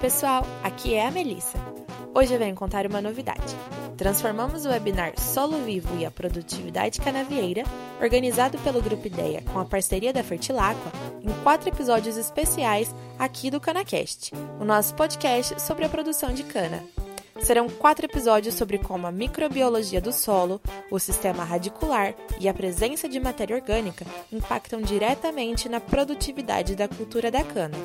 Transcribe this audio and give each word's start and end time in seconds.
pessoal, 0.00 0.46
aqui 0.62 0.94
é 0.94 1.06
a 1.06 1.10
Melissa. 1.10 1.58
Hoje 2.14 2.32
eu 2.32 2.38
venho 2.38 2.54
contar 2.54 2.86
uma 2.86 3.02
novidade. 3.02 3.56
Transformamos 3.96 4.64
o 4.64 4.68
webinar 4.68 5.18
Solo 5.18 5.58
Vivo 5.64 5.98
e 5.98 6.06
a 6.06 6.10
Produtividade 6.10 7.00
Canavieira, 7.00 7.64
organizado 8.00 8.56
pelo 8.58 8.80
Grupo 8.80 9.08
Ideia 9.08 9.42
com 9.52 9.58
a 9.58 9.64
parceria 9.64 10.12
da 10.12 10.22
Fertilacqua, 10.22 10.92
em 11.20 11.42
quatro 11.42 11.68
episódios 11.68 12.16
especiais 12.16 12.94
aqui 13.18 13.50
do 13.50 13.60
CanaCast, 13.60 14.32
o 14.60 14.64
nosso 14.64 14.94
podcast 14.94 15.60
sobre 15.60 15.84
a 15.84 15.88
produção 15.88 16.32
de 16.32 16.44
cana. 16.44 16.84
Serão 17.40 17.68
quatro 17.68 18.06
episódios 18.06 18.54
sobre 18.54 18.78
como 18.78 19.06
a 19.06 19.12
microbiologia 19.12 20.00
do 20.00 20.12
solo, 20.12 20.60
o 20.90 20.98
sistema 20.98 21.44
radicular 21.44 22.14
e 22.38 22.48
a 22.48 22.54
presença 22.54 23.08
de 23.08 23.18
matéria 23.18 23.56
orgânica 23.56 24.06
impactam 24.32 24.80
diretamente 24.80 25.68
na 25.68 25.80
produtividade 25.80 26.76
da 26.76 26.86
cultura 26.86 27.30
da 27.30 27.42
cana. 27.42 27.76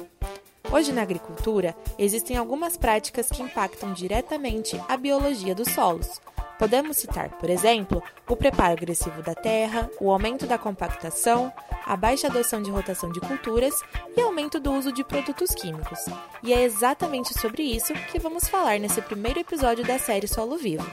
Hoje 0.73 0.91
na 0.91 1.03
agricultura, 1.03 1.75
existem 1.99 2.35
algumas 2.35 2.75
práticas 2.75 3.29
que 3.29 3.43
impactam 3.43 3.93
diretamente 3.93 4.75
a 4.89 4.97
biologia 4.97 5.53
dos 5.53 5.69
solos. 5.69 6.19
Podemos 6.57 6.97
citar, 6.97 7.29
por 7.37 7.47
exemplo, 7.47 8.01
o 8.27 8.35
preparo 8.35 8.73
agressivo 8.73 9.21
da 9.21 9.35
terra, 9.35 9.87
o 10.01 10.09
aumento 10.09 10.47
da 10.47 10.57
compactação, 10.57 11.53
a 11.85 11.95
baixa 11.95 12.25
adoção 12.25 12.59
de 12.59 12.71
rotação 12.71 13.11
de 13.11 13.19
culturas 13.19 13.75
e 14.17 14.21
aumento 14.21 14.59
do 14.59 14.71
uso 14.71 14.91
de 14.91 15.03
produtos 15.03 15.53
químicos. 15.53 15.99
E 16.41 16.51
é 16.51 16.63
exatamente 16.63 17.39
sobre 17.39 17.61
isso 17.61 17.93
que 18.11 18.17
vamos 18.17 18.49
falar 18.49 18.79
nesse 18.79 18.99
primeiro 18.99 19.39
episódio 19.39 19.85
da 19.85 19.99
série 19.99 20.27
Solo 20.27 20.57
Vivo. 20.57 20.91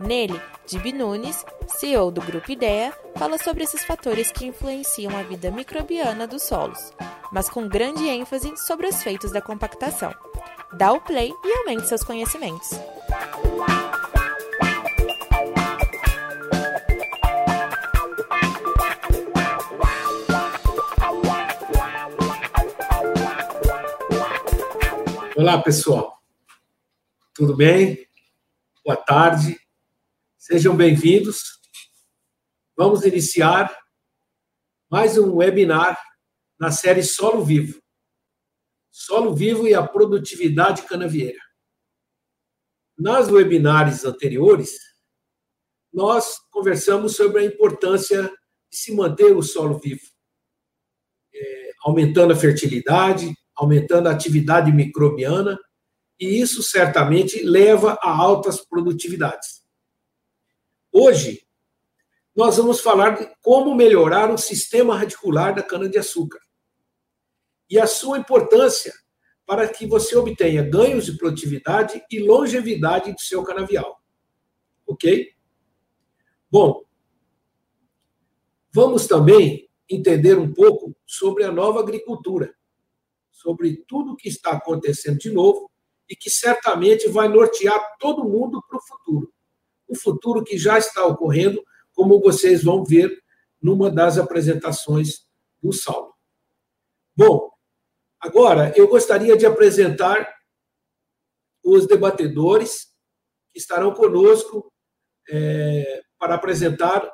Nele, 0.00 0.40
Dib 0.66 0.90
Nunes, 0.94 1.44
CEO 1.66 2.10
do 2.10 2.22
Grupo 2.22 2.50
Ideia, 2.50 2.94
fala 3.14 3.36
sobre 3.36 3.64
esses 3.64 3.84
fatores 3.84 4.32
que 4.32 4.46
influenciam 4.46 5.14
a 5.14 5.22
vida 5.22 5.50
microbiana 5.50 6.26
dos 6.26 6.44
solos, 6.44 6.94
mas 7.32 7.48
com 7.48 7.68
grande 7.68 8.08
ênfase 8.08 8.56
sobre 8.56 8.86
os 8.86 9.02
feitos 9.02 9.30
da 9.30 9.40
compactação. 9.40 10.14
Dá 10.72 10.92
o 10.92 11.00
play 11.00 11.32
e 11.44 11.52
aumente 11.58 11.88
seus 11.88 12.02
conhecimentos. 12.02 12.70
Olá, 25.36 25.62
pessoal. 25.62 26.20
Tudo 27.34 27.56
bem? 27.56 28.06
Boa 28.84 28.96
tarde. 28.96 29.58
Sejam 30.36 30.76
bem-vindos. 30.76 31.60
Vamos 32.76 33.04
iniciar 33.04 33.74
mais 34.90 35.16
um 35.18 35.36
webinar 35.36 35.98
na 36.58 36.70
série 36.72 37.02
Solo 37.02 37.44
Vivo. 37.44 37.80
Solo 38.90 39.34
Vivo 39.34 39.68
e 39.68 39.74
a 39.74 39.86
produtividade 39.86 40.82
canavieira. 40.82 41.38
Nas 42.98 43.28
webinars 43.28 44.04
anteriores, 44.04 44.76
nós 45.92 46.38
conversamos 46.50 47.14
sobre 47.14 47.42
a 47.42 47.44
importância 47.44 48.22
de 48.70 48.76
se 48.76 48.92
manter 48.92 49.36
o 49.36 49.42
solo 49.42 49.78
vivo, 49.78 50.02
é, 51.32 51.70
aumentando 51.82 52.32
a 52.32 52.36
fertilidade, 52.36 53.32
aumentando 53.54 54.08
a 54.08 54.12
atividade 54.12 54.72
microbiana, 54.72 55.56
e 56.18 56.40
isso 56.40 56.62
certamente 56.62 57.40
leva 57.44 57.96
a 58.02 58.10
altas 58.10 58.60
produtividades. 58.60 59.62
Hoje, 60.92 61.46
nós 62.34 62.56
vamos 62.56 62.80
falar 62.80 63.10
de 63.10 63.32
como 63.40 63.74
melhorar 63.74 64.30
o 64.30 64.36
sistema 64.36 64.96
radicular 64.96 65.54
da 65.54 65.62
cana-de-açúcar 65.62 66.40
e 67.70 67.78
a 67.78 67.86
sua 67.86 68.18
importância 68.18 68.92
para 69.46 69.68
que 69.68 69.86
você 69.86 70.16
obtenha 70.16 70.62
ganhos 70.62 71.06
de 71.06 71.16
produtividade 71.16 72.02
e 72.10 72.18
longevidade 72.18 73.12
do 73.12 73.20
seu 73.20 73.42
canavial. 73.42 74.02
Ok? 74.86 75.32
Bom, 76.50 76.84
vamos 78.72 79.06
também 79.06 79.68
entender 79.88 80.38
um 80.38 80.52
pouco 80.52 80.94
sobre 81.06 81.44
a 81.44 81.52
nova 81.52 81.80
agricultura, 81.80 82.54
sobre 83.30 83.84
tudo 83.86 84.12
o 84.12 84.16
que 84.16 84.28
está 84.28 84.52
acontecendo 84.52 85.18
de 85.18 85.30
novo 85.30 85.70
e 86.08 86.16
que 86.16 86.30
certamente 86.30 87.08
vai 87.08 87.28
nortear 87.28 87.96
todo 87.98 88.28
mundo 88.28 88.62
para 88.68 88.78
o 88.78 88.82
futuro 88.82 89.32
o 89.88 89.96
futuro 89.96 90.44
que 90.44 90.58
já 90.58 90.78
está 90.78 91.04
ocorrendo, 91.06 91.64
como 91.94 92.20
vocês 92.20 92.62
vão 92.62 92.84
ver 92.84 93.10
numa 93.60 93.90
das 93.90 94.18
apresentações 94.18 95.26
do 95.60 95.72
Saulo. 95.72 96.14
Bom, 97.16 97.50
agora 98.20 98.72
eu 98.76 98.88
gostaria 98.88 99.36
de 99.36 99.46
apresentar 99.46 100.28
os 101.62 101.86
debatedores 101.86 102.88
que 103.52 103.58
estarão 103.58 103.92
conosco 103.92 104.72
é, 105.28 106.02
para 106.18 106.34
apresentar 106.34 107.10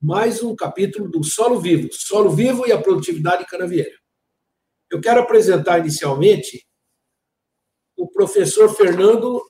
mais 0.00 0.42
um 0.42 0.56
capítulo 0.56 1.08
do 1.08 1.22
Solo 1.22 1.60
Vivo, 1.60 1.88
Solo 1.92 2.30
Vivo 2.30 2.66
e 2.66 2.72
a 2.72 2.82
Produtividade 2.82 3.46
Canavieira. 3.46 3.96
Eu 4.90 5.00
quero 5.00 5.20
apresentar 5.20 5.78
inicialmente 5.78 6.66
o 7.96 8.08
professor 8.08 8.68
Fernando 8.74 9.40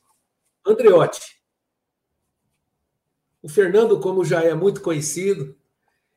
Andreotti. 0.65 1.21
O 3.43 3.49
Fernando, 3.49 3.99
como 3.99 4.25
já 4.25 4.45
é 4.45 4.55
muito 4.55 4.83
conhecido, 4.83 5.59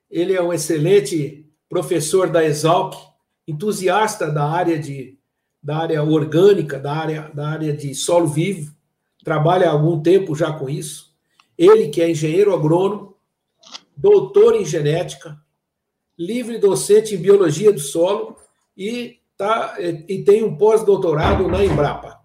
ele 0.10 0.34
é 0.34 0.42
um 0.42 0.54
excelente 0.54 1.50
professor 1.68 2.30
da 2.30 2.44
Exalc, 2.44 2.94
entusiasta 3.48 4.32
da 4.32 4.46
área 4.46 4.80
de 4.80 5.18
da 5.62 5.78
área 5.78 6.04
orgânica, 6.04 6.78
da 6.78 6.94
área 6.94 7.32
da 7.34 7.50
área 7.50 7.74
de 7.76 7.96
solo 7.96 8.28
vivo, 8.28 8.72
trabalha 9.24 9.68
há 9.68 9.72
algum 9.72 10.00
tempo 10.00 10.36
já 10.36 10.54
com 10.54 10.70
isso. 10.70 11.12
Ele 11.58 11.88
que 11.88 12.02
é 12.02 12.12
engenheiro 12.12 12.54
agrônomo, 12.54 13.18
doutor 13.98 14.56
em 14.56 14.64
genética, 14.64 15.36
livre 16.18 16.60
docente 16.60 17.16
em 17.16 17.18
biologia 17.18 17.72
do 17.72 17.80
solo 17.80 18.38
e 18.78 19.20
tá 19.36 19.76
e 19.80 20.24
tem 20.24 20.44
um 20.44 20.56
pós-doutorado 20.56 21.48
na 21.48 21.66
Embrapa. 21.66 22.20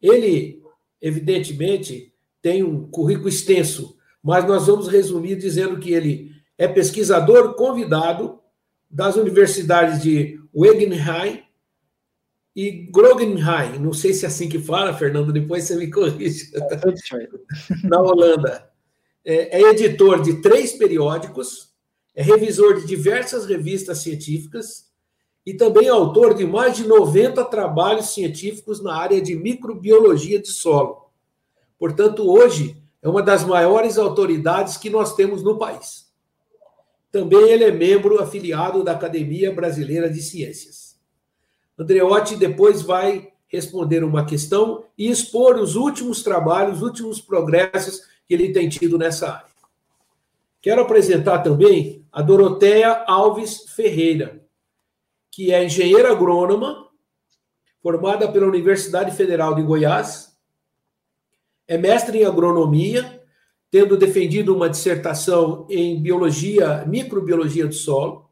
Ele, 0.00 0.62
evidentemente, 1.00 2.12
tem 2.40 2.62
um 2.62 2.88
currículo 2.88 3.28
extenso, 3.28 3.96
mas 4.22 4.46
nós 4.46 4.66
vamos 4.66 4.88
resumir 4.88 5.36
dizendo 5.36 5.78
que 5.78 5.92
ele 5.92 6.30
é 6.56 6.66
pesquisador 6.68 7.54
convidado 7.54 8.40
das 8.94 9.16
universidades 9.16 10.00
de 10.00 10.40
Wegenheim 10.54 11.42
e 12.54 12.70
Groningen. 12.92 13.80
Não 13.80 13.92
sei 13.92 14.14
se 14.14 14.24
é 14.24 14.28
assim 14.28 14.48
que 14.48 14.60
fala, 14.60 14.94
Fernando, 14.94 15.32
depois 15.32 15.64
você 15.64 15.74
me 15.74 15.90
corrige. 15.90 16.52
Tá 16.52 16.80
Na 17.82 18.00
Holanda. 18.00 18.70
É, 19.24 19.60
é 19.60 19.70
editor 19.70 20.22
de 20.22 20.40
três 20.40 20.74
periódicos, 20.74 21.74
é 22.14 22.22
revisor 22.22 22.80
de 22.80 22.86
diversas 22.86 23.46
revistas 23.46 23.98
científicas 23.98 24.92
e 25.44 25.54
também 25.54 25.88
autor 25.88 26.34
de 26.34 26.46
mais 26.46 26.76
de 26.76 26.86
90 26.86 27.44
trabalhos 27.46 28.14
científicos 28.14 28.80
na 28.80 28.94
área 28.94 29.20
de 29.20 29.34
microbiologia 29.34 30.40
de 30.40 30.48
solo. 30.48 31.10
Portanto, 31.78 32.30
hoje 32.30 32.80
é 33.02 33.08
uma 33.08 33.22
das 33.22 33.44
maiores 33.44 33.98
autoridades 33.98 34.76
que 34.76 34.88
nós 34.88 35.16
temos 35.16 35.42
no 35.42 35.58
país. 35.58 36.03
Também 37.14 37.48
ele 37.48 37.62
é 37.62 37.70
membro 37.70 38.20
afiliado 38.20 38.82
da 38.82 38.90
Academia 38.90 39.54
Brasileira 39.54 40.10
de 40.10 40.20
Ciências. 40.20 40.98
Andreotti 41.78 42.34
depois 42.34 42.82
vai 42.82 43.32
responder 43.46 44.02
uma 44.02 44.26
questão 44.26 44.86
e 44.98 45.08
expor 45.08 45.54
os 45.60 45.76
últimos 45.76 46.24
trabalhos, 46.24 46.78
os 46.78 46.82
últimos 46.82 47.20
progressos 47.20 48.00
que 48.26 48.34
ele 48.34 48.52
tem 48.52 48.68
tido 48.68 48.98
nessa 48.98 49.30
área. 49.30 49.52
Quero 50.60 50.82
apresentar 50.82 51.38
também 51.38 52.04
a 52.10 52.20
Doroteia 52.20 53.04
Alves 53.06 53.62
Ferreira, 53.76 54.44
que 55.30 55.54
é 55.54 55.64
engenheira 55.64 56.10
agrônoma, 56.10 56.88
formada 57.80 58.26
pela 58.26 58.48
Universidade 58.48 59.16
Federal 59.16 59.54
de 59.54 59.62
Goiás, 59.62 60.36
é 61.68 61.78
mestre 61.78 62.22
em 62.22 62.24
agronomia, 62.24 63.23
tendo 63.74 63.96
defendido 63.96 64.54
uma 64.54 64.70
dissertação 64.70 65.66
em 65.68 66.00
biologia, 66.00 66.84
microbiologia 66.86 67.66
do 67.66 67.74
solo. 67.74 68.30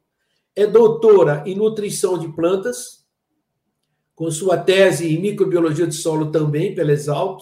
É 0.54 0.68
doutora 0.68 1.42
em 1.44 1.56
nutrição 1.56 2.16
de 2.16 2.28
plantas, 2.28 3.04
com 4.14 4.30
sua 4.30 4.56
tese 4.56 5.12
em 5.12 5.20
microbiologia 5.20 5.84
do 5.84 5.92
solo 5.92 6.30
também 6.30 6.76
pela 6.76 6.92
Exalc. 6.92 7.40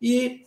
E 0.00 0.46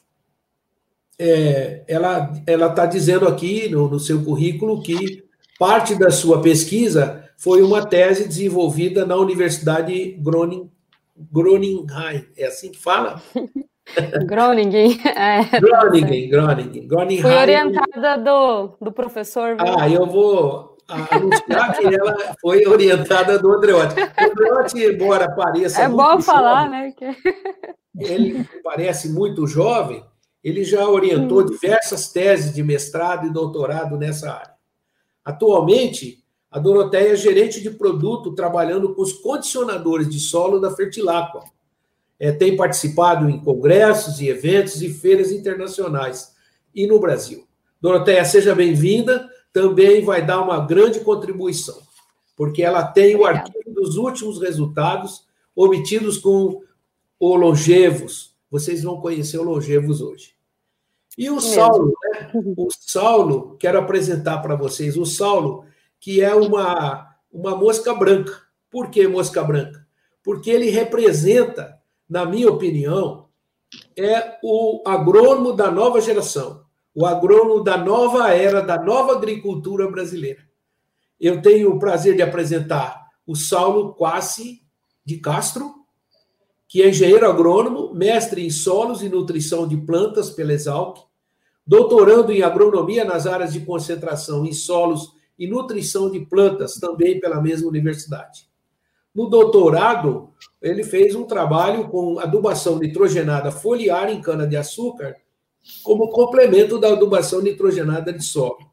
é, 1.20 1.84
ela 1.88 2.34
está 2.48 2.88
dizendo 2.88 3.28
aqui 3.28 3.70
no, 3.70 3.88
no 3.88 4.00
seu 4.00 4.26
currículo 4.26 4.82
que 4.82 5.24
parte 5.60 5.94
da 5.94 6.10
sua 6.10 6.42
pesquisa 6.42 7.30
foi 7.38 7.62
uma 7.62 7.86
tese 7.86 8.28
desenvolvida 8.28 9.06
na 9.06 9.16
Universidade 9.16 10.14
Groningen. 10.14 10.72
Groningen, 11.32 11.86
é 12.36 12.48
assim 12.48 12.72
que 12.72 12.80
fala? 12.80 13.22
Groningen. 14.26 15.00
É, 15.06 15.60
Groningen, 15.60 16.30
Groningen. 16.30 16.88
Groningen. 16.88 17.22
Foi 17.22 17.36
orientada 17.36 18.18
do, 18.18 18.78
do 18.82 18.92
professor. 18.92 19.58
Ah, 19.60 19.90
eu 19.90 20.06
vou 20.06 20.78
anunciar 20.88 21.78
que 21.78 21.86
ela 21.86 22.36
foi 22.42 22.66
orientada 22.66 23.38
do 23.38 23.52
Andreotti. 23.52 23.96
O 24.00 24.32
Andreotti, 24.32 24.84
embora 24.84 25.32
pareça. 25.32 25.84
É 25.84 25.90
bom 25.90 26.22
falar, 26.22 26.66
jovem, 26.66 26.96
né? 27.00 27.16
Ele 27.98 28.48
parece 28.64 29.10
muito 29.10 29.46
jovem, 29.46 30.04
ele 30.44 30.64
já 30.64 30.88
orientou 30.88 31.42
hum. 31.42 31.46
diversas 31.46 32.12
teses 32.12 32.54
de 32.54 32.64
mestrado 32.64 33.28
e 33.28 33.34
doutorado 33.34 33.98
nessa 33.98 34.32
área. 34.32 34.54
Atualmente, 35.24 36.24
a 36.50 36.58
Doroteia 36.58 37.14
é 37.14 37.16
gerente 37.16 37.62
de 37.62 37.70
produto 37.70 38.34
trabalhando 38.34 38.96
com 38.96 39.02
os 39.02 39.14
condicionadores 39.14 40.10
de 40.10 40.20
solo 40.20 40.60
da 40.60 40.72
Fertilacqua. 40.72 41.44
É, 42.20 42.32
tem 42.32 42.58
participado 42.58 43.30
em 43.30 43.40
congressos 43.40 44.20
e 44.20 44.28
eventos 44.28 44.82
e 44.82 44.90
feiras 44.94 45.32
internacionais 45.32 46.36
e 46.76 46.86
no 46.86 47.00
Brasil. 47.00 47.48
Doroteia, 47.82 48.26
seja 48.26 48.54
bem-vinda. 48.54 49.30
Também 49.54 50.04
vai 50.04 50.26
dar 50.26 50.42
uma 50.42 50.66
grande 50.66 51.00
contribuição, 51.00 51.80
porque 52.36 52.62
ela 52.62 52.84
tem 52.84 53.16
o 53.16 53.26
arquivo 53.26 53.74
dos 53.74 53.96
últimos 53.96 54.40
resultados 54.40 55.26
obtidos 55.56 56.18
com 56.18 56.62
o 57.20 57.36
Longevos. 57.36 58.36
Vocês 58.52 58.84
vão 58.84 59.00
conhecer 59.00 59.38
o 59.38 59.44
Longevos 59.44 60.02
hoje. 60.02 60.36
E 61.18 61.30
o 61.30 61.40
Saulo, 61.40 61.94
né? 62.04 62.32
O 62.58 62.68
Saulo, 62.72 63.58
quero 63.58 63.80
apresentar 63.80 64.40
para 64.40 64.56
vocês 64.56 64.98
o 64.98 65.06
Saulo 65.06 65.66
que 66.00 66.22
é 66.22 66.34
uma, 66.34 67.16
uma 67.32 67.56
mosca 67.56 67.94
branca. 67.94 68.42
Por 68.70 68.90
que 68.90 69.08
mosca 69.08 69.44
branca? 69.44 69.86
Porque 70.24 70.50
ele 70.50 70.70
representa, 70.70 71.79
na 72.10 72.26
minha 72.26 72.50
opinião, 72.50 73.28
é 73.96 74.40
o 74.44 74.82
agrônomo 74.86 75.54
da 75.54 75.70
nova 75.70 76.02
geração, 76.02 76.64
o 76.96 77.06
agrônomo 77.06 77.64
da 77.64 77.78
nova 77.78 78.34
era, 78.34 78.62
da 78.62 78.82
nova 78.82 79.14
agricultura 79.14 79.90
brasileira. 79.90 80.42
Eu 81.20 81.42
tenho 81.42 81.72
o 81.72 81.80
prazer 81.80 82.16
de 82.16 82.22
apresentar 82.22 83.08
o 83.28 83.36
Saulo 83.36 83.94
Quassi 83.94 84.64
de 85.06 85.18
Castro, 85.18 85.76
que 86.68 86.82
é 86.82 86.90
engenheiro 86.90 87.30
agrônomo, 87.30 87.94
mestre 87.94 88.46
em 88.46 88.50
solos 88.50 89.04
e 89.04 89.10
nutrição 89.10 89.68
de 89.68 89.78
plantas 89.78 90.30
pela 90.30 90.54
Exalc, 90.54 91.00
doutorando 91.66 92.32
em 92.32 92.42
agronomia 92.42 93.06
nas 93.06 93.28
áreas 93.28 93.54
de 93.54 93.62
concentração 93.62 94.46
em 94.46 94.54
solos 94.54 95.12
e 95.38 95.48
nutrição 95.48 96.10
de 96.10 96.20
plantas, 96.22 96.76
também 96.76 97.20
pela 97.20 97.42
mesma 97.42 97.68
universidade. 97.68 98.50
No 99.14 99.30
doutorado, 99.30 100.34
ele 100.62 100.84
fez 100.84 101.16
um 101.16 101.24
trabalho 101.24 101.88
com 101.88 102.20
adubação 102.20 102.78
nitrogenada 102.78 103.52
foliar 103.52 104.10
em 104.10 104.22
cana-de-açúcar, 104.22 105.16
como 105.84 106.10
complemento 106.10 106.78
da 106.78 106.90
adubação 106.90 107.42
nitrogenada 107.42 108.12
de 108.12 108.24
solo. 108.24 108.70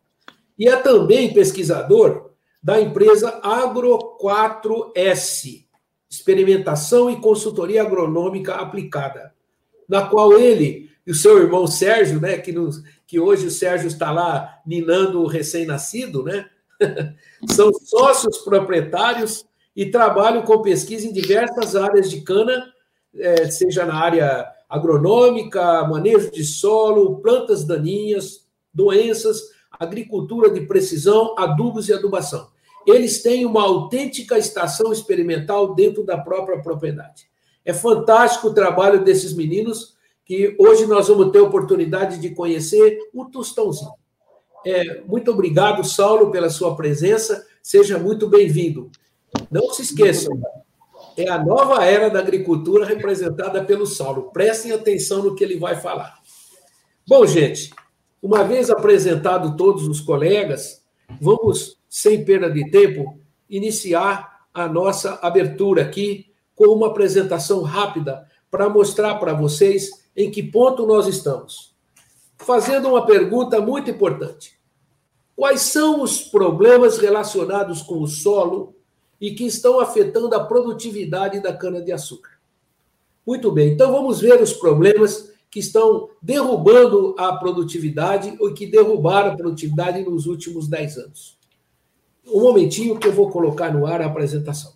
E 0.59 0.69
é 0.69 0.77
também 0.77 1.33
pesquisador 1.33 2.31
da 2.62 2.81
empresa 2.81 3.41
Agro 3.43 4.17
4S, 4.21 5.65
Experimentação 6.09 7.11
e 7.11 7.21
Consultoria 7.21 7.83
Agronômica 7.83 8.55
Aplicada, 8.55 9.32
na 9.89 10.06
qual 10.06 10.39
ele 10.39 10.91
e 11.06 11.12
o 11.12 11.15
seu 11.15 11.39
irmão 11.39 11.69
Sérgio, 11.69 12.21
né, 12.21 12.37
que, 12.39 12.50
nos, 12.50 12.82
que 13.06 13.21
hoje 13.21 13.47
o 13.47 13.50
Sérgio 13.50 13.87
está 13.87 14.11
lá 14.11 14.59
ninando 14.67 15.23
o 15.23 15.27
recém-nascido, 15.29 16.25
né, 16.25 16.47
São 17.49 17.73
sócios 17.73 18.39
proprietários 18.39 19.47
e 19.76 19.90
trabalham 19.90 20.43
com 20.43 20.62
pesquisa 20.62 21.06
em 21.06 21.12
diversas 21.12 21.76
áreas 21.76 22.11
de 22.11 22.23
cana, 22.23 22.73
é, 23.14 23.50
seja 23.50 23.84
na 23.84 23.94
área 23.94 24.46
agronômica, 24.69 25.84
manejo 25.87 26.31
de 26.32 26.43
solo, 26.43 27.20
plantas 27.20 27.62
daninhas, 27.64 28.46
doenças, 28.73 29.43
agricultura 29.70 30.50
de 30.50 30.62
precisão, 30.62 31.34
adubos 31.37 31.88
e 31.88 31.93
adubação. 31.93 32.49
Eles 32.87 33.23
têm 33.23 33.44
uma 33.44 33.62
autêntica 33.62 34.38
estação 34.38 34.93
experimental 34.93 35.75
dentro 35.75 36.02
da 36.02 36.17
própria 36.17 36.62
propriedade. 36.62 37.29
É 37.64 37.72
fantástico 37.75 38.49
o 38.49 38.55
trabalho 38.55 39.05
desses 39.05 39.34
meninos, 39.34 39.96
que 40.25 40.56
hoje 40.58 40.87
nós 40.87 41.08
vamos 41.08 41.31
ter 41.31 41.38
a 41.38 41.44
oportunidade 41.44 42.19
de 42.19 42.31
conhecer 42.31 42.99
o 43.12 43.26
Tostãozinho. 43.26 43.93
É, 44.64 45.02
muito 45.02 45.31
obrigado, 45.31 45.84
Saulo, 45.84 46.31
pela 46.31 46.49
sua 46.49 46.75
presença. 46.75 47.44
Seja 47.62 47.99
muito 47.99 48.29
bem-vindo. 48.29 48.90
Não 49.50 49.73
se 49.73 49.83
esqueçam, 49.83 50.41
é 51.17 51.31
a 51.31 51.43
nova 51.43 51.85
era 51.85 52.11
da 52.11 52.19
agricultura 52.19 52.85
representada 52.85 53.65
pelo 53.65 53.87
Saulo. 53.87 54.31
Prestem 54.33 54.73
atenção 54.73 55.23
no 55.23 55.35
que 55.35 55.43
ele 55.43 55.59
vai 55.59 55.77
falar. 55.77 56.19
Bom, 57.09 57.25
gente, 57.27 57.71
uma 58.21 58.44
vez 58.44 58.69
apresentado 58.69 59.56
todos 59.56 59.88
os 59.88 60.00
colegas, 60.00 60.83
vamos, 61.21 61.79
sem 61.88 62.25
perda 62.25 62.50
de 62.50 62.71
tempo, 62.71 63.19
iniciar 63.49 64.47
a 64.53 64.69
nossa 64.69 65.19
abertura 65.23 65.82
aqui 65.82 66.27
com 66.55 66.67
uma 66.67 66.89
apresentação 66.89 67.62
rápida 67.62 68.27
para 68.50 68.69
mostrar 68.69 69.17
para 69.17 69.32
vocês 69.32 69.91
em 70.17 70.31
que 70.31 70.43
ponto 70.43 70.87
nós 70.87 71.06
estamos. 71.06 71.75
Fazendo 72.39 72.89
uma 72.89 73.06
pergunta 73.06 73.61
muito 73.61 73.91
importante. 73.91 74.59
Quais 75.35 75.61
são 75.62 76.03
os 76.03 76.23
problemas 76.23 76.99
relacionados 76.99 77.82
com 77.82 78.00
o 78.00 78.06
solo 78.06 78.75
e 79.21 79.35
que 79.35 79.45
estão 79.45 79.81
afetando 79.81 80.35
a 80.35 80.45
produtividade 80.45 81.41
da 81.41 81.53
cana-de-açúcar? 81.53 82.39
Muito 83.27 83.51
bem, 83.51 83.73
então 83.73 83.91
vamos 83.91 84.21
ver 84.21 84.41
os 84.41 84.53
problemas 84.53 85.33
que 85.51 85.61
estão 85.61 86.11
derrubando 86.21 87.15
a 87.19 87.37
produtividade 87.37 88.37
ou 88.41 88.53
que 88.53 88.67
derrubaram 88.67 89.33
a 89.33 89.37
produtividade 89.37 90.03
nos 90.03 90.27
últimos 90.27 90.69
10 90.69 90.99
anos. 90.99 91.39
Um 92.27 92.41
momentinho 92.43 92.99
que 92.99 93.07
eu 93.07 93.13
vou 93.13 93.31
colocar 93.31 93.73
no 93.73 93.87
ar 93.87 94.03
a 94.03 94.07
apresentação. 94.07 94.75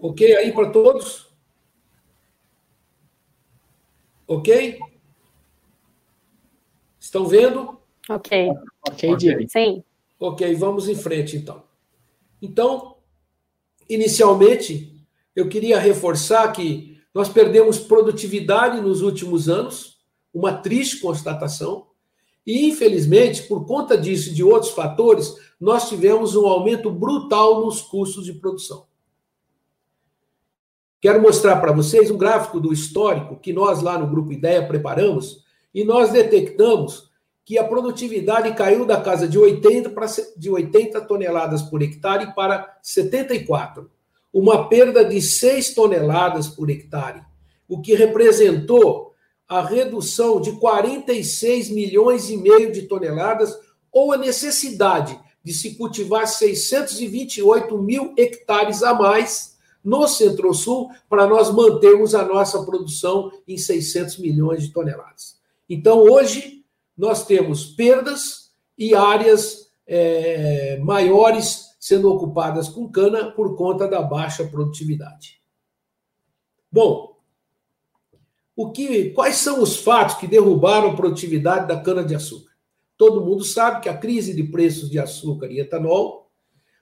Ok 0.00 0.36
aí 0.36 0.52
para 0.52 0.70
todos? 0.70 1.26
Ok? 4.26 4.80
Estão 6.98 7.26
vendo? 7.26 7.80
Ok. 8.08 8.50
Ok, 8.88 9.16
Diego. 9.16 9.48
Sim. 9.48 9.82
Ok, 10.18 10.54
vamos 10.54 10.88
em 10.88 10.94
frente 10.94 11.36
então. 11.36 11.62
Então, 12.40 12.96
inicialmente, 13.88 15.06
eu 15.34 15.48
queria 15.48 15.78
reforçar 15.78 16.52
que 16.52 16.98
nós 17.12 17.28
perdemos 17.28 17.78
produtividade 17.78 18.80
nos 18.80 19.02
últimos 19.02 19.48
anos, 19.48 19.98
uma 20.32 20.52
triste 20.52 21.00
constatação, 21.00 21.86
e 22.46 22.68
infelizmente, 22.68 23.42
por 23.42 23.66
conta 23.66 23.98
disso 23.98 24.30
e 24.30 24.34
de 24.34 24.44
outros 24.44 24.70
fatores, 24.70 25.34
nós 25.60 25.88
tivemos 25.88 26.36
um 26.36 26.46
aumento 26.46 26.90
brutal 26.90 27.64
nos 27.64 27.82
custos 27.82 28.24
de 28.24 28.34
produção. 28.34 28.86
Quero 31.00 31.20
mostrar 31.20 31.60
para 31.60 31.72
vocês 31.72 32.10
um 32.10 32.16
gráfico 32.16 32.60
do 32.60 32.72
histórico 32.72 33.36
que 33.36 33.52
nós 33.52 33.82
lá 33.82 33.98
no 33.98 34.06
Grupo 34.06 34.32
Ideia 34.32 34.66
preparamos 34.66 35.44
e 35.74 35.84
nós 35.84 36.10
detectamos 36.10 37.10
que 37.46 37.56
a 37.56 37.62
produtividade 37.62 38.52
caiu 38.56 38.84
da 38.84 39.00
casa 39.00 39.28
de 39.28 39.38
80, 39.38 39.90
para, 39.90 40.06
de 40.36 40.50
80 40.50 41.00
toneladas 41.02 41.62
por 41.62 41.80
hectare 41.80 42.34
para 42.34 42.76
74, 42.82 43.88
uma 44.32 44.68
perda 44.68 45.04
de 45.04 45.22
6 45.22 45.72
toneladas 45.72 46.48
por 46.48 46.68
hectare, 46.68 47.22
o 47.68 47.80
que 47.80 47.94
representou 47.94 49.14
a 49.48 49.62
redução 49.62 50.40
de 50.40 50.58
46 50.58 51.70
milhões 51.70 52.28
e 52.30 52.36
meio 52.36 52.72
de 52.72 52.82
toneladas 52.82 53.56
ou 53.92 54.12
a 54.12 54.16
necessidade 54.16 55.16
de 55.40 55.54
se 55.54 55.76
cultivar 55.76 56.26
628 56.26 57.78
mil 57.78 58.12
hectares 58.16 58.82
a 58.82 58.92
mais 58.92 59.56
no 59.84 60.08
Centro-Sul 60.08 60.90
para 61.08 61.28
nós 61.28 61.54
mantermos 61.54 62.12
a 62.12 62.24
nossa 62.24 62.64
produção 62.64 63.30
em 63.46 63.56
600 63.56 64.18
milhões 64.18 64.64
de 64.64 64.72
toneladas. 64.72 65.36
Então, 65.70 66.00
hoje, 66.00 66.55
nós 66.96 67.26
temos 67.26 67.66
perdas 67.66 68.52
e 68.78 68.94
áreas 68.94 69.70
é, 69.86 70.78
maiores 70.78 71.76
sendo 71.78 72.10
ocupadas 72.12 72.68
com 72.68 72.90
cana 72.90 73.30
por 73.30 73.54
conta 73.56 73.86
da 73.86 74.02
baixa 74.02 74.44
produtividade. 74.44 75.40
Bom, 76.70 77.16
o 78.56 78.72
que, 78.72 79.10
quais 79.10 79.36
são 79.36 79.62
os 79.62 79.76
fatos 79.76 80.16
que 80.16 80.26
derrubaram 80.26 80.90
a 80.90 80.96
produtividade 80.96 81.68
da 81.68 81.78
cana-de-açúcar? 81.78 82.52
Todo 82.96 83.24
mundo 83.24 83.44
sabe 83.44 83.82
que 83.82 83.88
a 83.88 83.96
crise 83.96 84.34
de 84.34 84.42
preços 84.44 84.90
de 84.90 84.98
açúcar 84.98 85.48
e 85.48 85.60
etanol, 85.60 86.30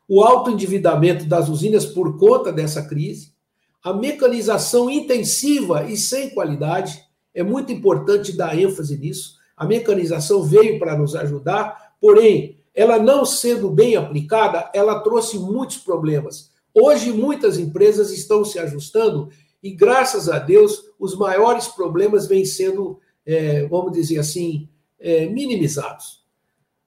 o 0.09 0.23
alto 0.23 0.51
endividamento 0.51 1.25
das 1.25 1.49
usinas 1.49 1.85
por 1.85 2.17
conta 2.19 2.53
dessa 2.53 2.87
crise, 2.87 3.35
a 3.83 3.93
mecanização 3.93 4.89
intensiva 4.89 5.85
e 5.85 5.97
sem 5.97 6.31
qualidade, 6.31 7.05
é 7.35 7.43
muito 7.43 7.73
importante 7.73 8.37
dar 8.37 8.57
ênfase 8.57 8.97
nisso. 8.97 9.35
A 9.57 9.67
mecanização 9.67 10.43
veio 10.43 10.79
para 10.79 10.97
nos 10.97 11.15
ajudar, 11.15 11.95
porém, 12.01 12.59
ela 12.75 12.99
não 12.99 13.25
sendo 13.25 13.71
bem 13.71 13.97
aplicada, 13.97 14.71
ela 14.75 15.01
trouxe 15.01 15.39
muitos 15.39 15.77
problemas. 15.77 16.51
Hoje, 16.75 17.13
muitas 17.13 17.59
empresas 17.59 18.11
estão 18.11 18.45
se 18.45 18.59
ajustando 18.59 19.29
e, 19.63 19.71
graças 19.71 20.29
a 20.29 20.39
Deus, 20.39 20.91
os 20.99 21.17
maiores 21.17 21.69
problemas 21.69 22.27
vêm 22.27 22.45
sendo, 22.45 22.99
é, 23.25 23.67
vamos 23.69 23.93
dizer 23.93 24.19
assim, 24.19 24.69
é, 24.99 25.27
minimizados. 25.27 26.25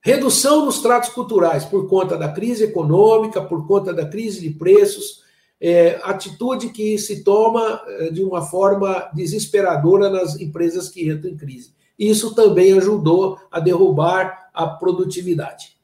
Redução 0.00 0.64
nos 0.64 0.80
tratos 0.80 1.08
culturais 1.08 1.64
por 1.64 1.88
conta 1.88 2.16
da 2.16 2.30
crise 2.30 2.64
econômica, 2.64 3.42
por 3.42 3.66
conta 3.66 3.92
da 3.92 4.06
crise 4.06 4.40
de 4.40 4.50
preços, 4.50 5.22
é, 5.60 5.98
atitude 6.04 6.68
que 6.68 6.96
se 6.98 7.24
toma 7.24 7.82
é, 7.86 8.10
de 8.10 8.22
uma 8.22 8.42
forma 8.42 9.10
desesperadora 9.12 10.08
nas 10.08 10.40
empresas 10.40 10.88
que 10.88 11.10
entram 11.10 11.30
em 11.30 11.36
crise. 11.36 11.72
Isso 11.98 12.34
também 12.34 12.72
ajudou 12.74 13.38
a 13.50 13.58
derrubar 13.58 14.50
a 14.54 14.66
produtividade. 14.66 15.76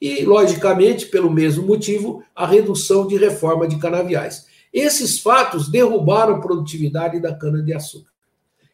E, 0.00 0.24
logicamente, 0.24 1.06
pelo 1.06 1.30
mesmo 1.30 1.66
motivo, 1.66 2.22
a 2.34 2.46
redução 2.46 3.06
de 3.06 3.16
reforma 3.16 3.66
de 3.66 3.78
canaviais. 3.78 4.46
Esses 4.72 5.20
fatos 5.20 5.68
derrubaram 5.68 6.36
a 6.36 6.40
produtividade 6.40 7.20
da 7.20 7.34
cana-de-açúcar. 7.34 8.10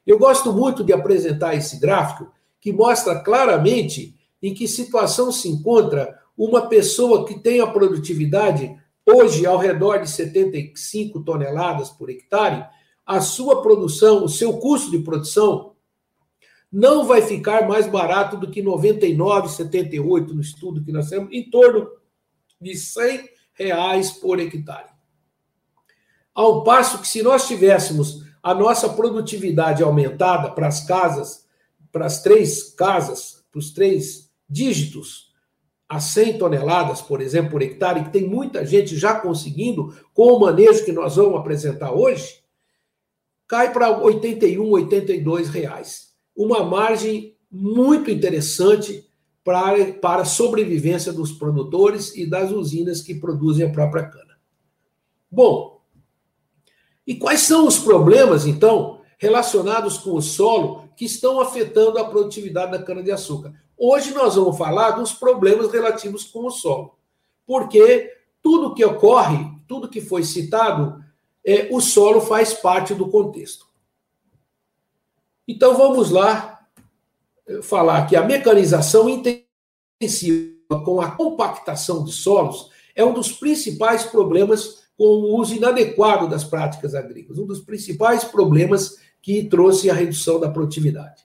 Eu 0.06 0.18
gosto 0.18 0.52
muito 0.52 0.82
de 0.82 0.92
apresentar 0.92 1.54
esse 1.54 1.78
gráfico, 1.78 2.32
que 2.60 2.72
mostra 2.72 3.20
claramente 3.20 4.14
em 4.42 4.54
que 4.54 4.66
situação 4.66 5.30
se 5.30 5.48
encontra 5.48 6.18
uma 6.36 6.68
pessoa 6.68 7.26
que 7.26 7.38
tem 7.38 7.60
a 7.60 7.66
produtividade 7.66 8.74
hoje 9.04 9.44
ao 9.44 9.58
redor 9.58 9.98
de 9.98 10.08
75 10.08 11.20
toneladas 11.20 11.90
por 11.90 12.08
hectare, 12.10 12.64
a 13.04 13.20
sua 13.20 13.62
produção, 13.62 14.24
o 14.24 14.28
seu 14.28 14.58
custo 14.58 14.90
de 14.90 14.98
produção 14.98 15.67
não 16.70 17.06
vai 17.06 17.22
ficar 17.22 17.66
mais 17.66 17.86
barato 17.86 18.36
do 18.36 18.50
que 18.50 18.62
99,78 18.62 20.28
no 20.28 20.40
estudo 20.40 20.84
que 20.84 20.92
nós 20.92 21.08
temos, 21.08 21.32
em 21.32 21.48
torno 21.48 21.88
de 22.60 22.76
100 22.76 23.28
reais 23.54 24.10
por 24.12 24.38
hectare. 24.38 24.90
Ao 26.34 26.62
passo 26.62 27.00
que 27.00 27.08
se 27.08 27.22
nós 27.22 27.48
tivéssemos 27.48 28.22
a 28.42 28.54
nossa 28.54 28.88
produtividade 28.90 29.82
aumentada 29.82 30.50
para 30.50 30.68
as 30.68 30.84
casas, 30.86 31.46
para 31.90 32.06
as 32.06 32.22
três 32.22 32.74
casas, 32.74 33.44
para 33.50 33.58
os 33.58 33.72
três 33.72 34.30
dígitos, 34.48 35.28
a 35.88 35.98
100 35.98 36.38
toneladas, 36.38 37.00
por 37.00 37.20
exemplo, 37.20 37.52
por 37.52 37.62
hectare, 37.62 38.04
que 38.04 38.10
tem 38.10 38.28
muita 38.28 38.64
gente 38.64 38.96
já 38.96 39.18
conseguindo, 39.18 39.96
com 40.12 40.34
o 40.34 40.40
manejo 40.40 40.84
que 40.84 40.92
nós 40.92 41.16
vamos 41.16 41.40
apresentar 41.40 41.92
hoje, 41.92 42.42
cai 43.46 43.72
para 43.72 43.98
81, 43.98 44.70
82 44.70 45.48
reais. 45.48 46.07
Uma 46.38 46.62
margem 46.62 47.36
muito 47.50 48.10
interessante 48.10 49.04
para, 49.42 49.92
para 49.94 50.22
a 50.22 50.24
sobrevivência 50.24 51.12
dos 51.12 51.32
produtores 51.32 52.14
e 52.14 52.24
das 52.24 52.52
usinas 52.52 53.02
que 53.02 53.16
produzem 53.16 53.66
a 53.66 53.72
própria 53.72 54.04
cana. 54.04 54.38
Bom, 55.30 55.80
e 57.06 57.16
quais 57.16 57.40
são 57.40 57.66
os 57.66 57.78
problemas, 57.78 58.46
então, 58.46 59.00
relacionados 59.18 59.98
com 59.98 60.12
o 60.12 60.22
solo 60.22 60.84
que 60.96 61.06
estão 61.06 61.40
afetando 61.40 61.98
a 61.98 62.04
produtividade 62.04 62.72
da 62.72 62.82
cana-de-açúcar? 62.82 63.54
Hoje 63.76 64.12
nós 64.12 64.34
vamos 64.34 64.58
falar 64.58 64.92
dos 64.92 65.12
problemas 65.12 65.72
relativos 65.72 66.24
com 66.24 66.46
o 66.46 66.50
solo, 66.50 66.98
porque 67.46 68.12
tudo 68.42 68.74
que 68.74 68.84
ocorre, 68.84 69.50
tudo 69.66 69.88
que 69.88 70.00
foi 70.00 70.22
citado, 70.22 71.02
é, 71.44 71.68
o 71.70 71.80
solo 71.80 72.20
faz 72.20 72.54
parte 72.54 72.94
do 72.94 73.08
contexto. 73.08 73.67
Então 75.48 75.74
vamos 75.74 76.10
lá 76.10 76.60
eh, 77.46 77.62
falar 77.62 78.06
que 78.06 78.14
a 78.14 78.22
mecanização 78.22 79.08
intensiva 79.08 80.52
com 80.84 81.00
a 81.00 81.10
compactação 81.12 82.04
de 82.04 82.12
solos 82.12 82.68
é 82.94 83.02
um 83.02 83.14
dos 83.14 83.32
principais 83.32 84.04
problemas 84.04 84.86
com 84.98 85.04
o 85.04 85.38
uso 85.38 85.54
inadequado 85.54 86.28
das 86.28 86.44
práticas 86.44 86.94
agrícolas, 86.94 87.38
um 87.38 87.46
dos 87.46 87.60
principais 87.60 88.24
problemas 88.24 88.98
que 89.22 89.44
trouxe 89.44 89.88
a 89.88 89.94
redução 89.94 90.38
da 90.38 90.50
produtividade. 90.50 91.22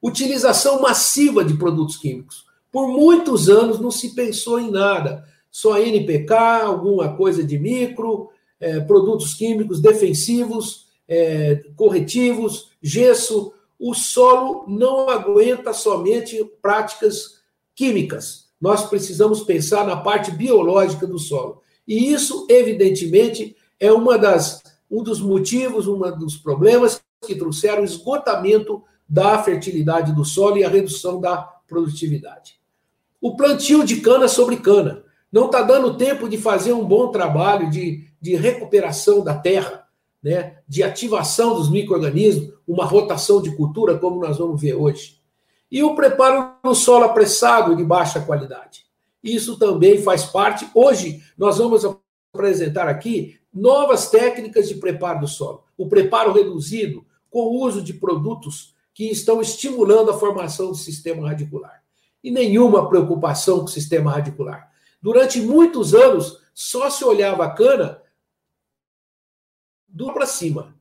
Utilização 0.00 0.80
massiva 0.80 1.44
de 1.44 1.54
produtos 1.54 1.96
químicos. 1.96 2.44
Por 2.70 2.86
muitos 2.86 3.48
anos 3.48 3.80
não 3.80 3.90
se 3.90 4.14
pensou 4.14 4.60
em 4.60 4.70
nada, 4.70 5.24
só 5.50 5.78
NPK, 5.78 6.34
alguma 6.62 7.16
coisa 7.16 7.42
de 7.42 7.58
micro, 7.58 8.30
é, 8.60 8.78
produtos 8.80 9.34
químicos 9.34 9.80
defensivos, 9.80 10.89
é, 11.10 11.64
corretivos, 11.74 12.70
gesso. 12.80 13.52
O 13.78 13.94
solo 13.94 14.64
não 14.68 15.08
aguenta 15.08 15.72
somente 15.72 16.44
práticas 16.62 17.40
químicas. 17.74 18.48
Nós 18.60 18.88
precisamos 18.88 19.42
pensar 19.42 19.86
na 19.86 19.96
parte 19.96 20.30
biológica 20.30 21.06
do 21.06 21.18
solo. 21.18 21.62
E 21.88 22.12
isso, 22.12 22.46
evidentemente, 22.48 23.56
é 23.80 23.90
uma 23.90 24.16
das, 24.16 24.62
um 24.88 25.02
dos 25.02 25.20
motivos, 25.20 25.88
um 25.88 25.98
dos 26.16 26.36
problemas 26.36 27.02
que 27.26 27.34
trouxeram 27.34 27.82
o 27.82 27.84
esgotamento 27.84 28.82
da 29.08 29.42
fertilidade 29.42 30.12
do 30.12 30.24
solo 30.24 30.58
e 30.58 30.64
a 30.64 30.68
redução 30.68 31.20
da 31.20 31.38
produtividade. 31.66 32.60
O 33.20 33.34
plantio 33.34 33.84
de 33.84 34.00
cana 34.00 34.28
sobre 34.28 34.58
cana. 34.58 35.02
Não 35.32 35.46
está 35.46 35.62
dando 35.62 35.96
tempo 35.96 36.28
de 36.28 36.36
fazer 36.36 36.72
um 36.72 36.84
bom 36.84 37.08
trabalho 37.08 37.70
de, 37.70 38.04
de 38.20 38.34
recuperação 38.36 39.22
da 39.22 39.34
terra, 39.34 39.79
né? 40.22 40.58
de 40.68 40.82
ativação 40.82 41.54
dos 41.54 41.70
micro-organismos, 41.70 42.52
uma 42.66 42.84
rotação 42.84 43.40
de 43.40 43.54
cultura, 43.56 43.98
como 43.98 44.20
nós 44.20 44.38
vamos 44.38 44.60
ver 44.60 44.74
hoje. 44.74 45.20
E 45.70 45.82
o 45.82 45.94
preparo 45.94 46.54
do 46.62 46.74
solo 46.74 47.04
apressado 47.04 47.76
de 47.76 47.84
baixa 47.84 48.20
qualidade. 48.20 48.84
Isso 49.22 49.58
também 49.58 50.02
faz 50.02 50.24
parte. 50.24 50.68
Hoje, 50.74 51.22
nós 51.36 51.58
vamos 51.58 51.84
apresentar 52.32 52.88
aqui 52.88 53.38
novas 53.52 54.10
técnicas 54.10 54.68
de 54.68 54.76
preparo 54.76 55.20
do 55.20 55.28
solo. 55.28 55.64
O 55.76 55.88
preparo 55.88 56.32
reduzido, 56.32 57.04
com 57.30 57.40
o 57.42 57.60
uso 57.60 57.82
de 57.82 57.94
produtos 57.94 58.74
que 58.92 59.04
estão 59.04 59.40
estimulando 59.40 60.10
a 60.10 60.18
formação 60.18 60.68
do 60.68 60.76
sistema 60.76 61.28
radicular. 61.28 61.82
E 62.22 62.30
nenhuma 62.30 62.88
preocupação 62.88 63.60
com 63.60 63.64
o 63.64 63.68
sistema 63.68 64.10
radicular. 64.10 64.70
Durante 65.00 65.40
muitos 65.40 65.94
anos, 65.94 66.40
só 66.52 66.90
se 66.90 67.04
olhava 67.04 67.44
a 67.44 67.50
cana 67.50 67.99
do 69.92 70.12
para 70.12 70.26
cima. 70.26 70.74